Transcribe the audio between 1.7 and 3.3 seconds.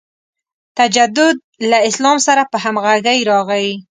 اسلام سره په همغږۍ